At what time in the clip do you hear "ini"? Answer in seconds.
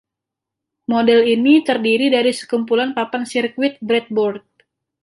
1.35-1.55